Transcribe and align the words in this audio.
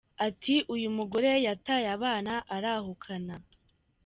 Ati 0.27 0.55
“Uyu 0.75 0.89
mugore 0.97 1.31
yataye 1.45 1.87
abana 1.97 2.33
arahukana. 2.55 3.35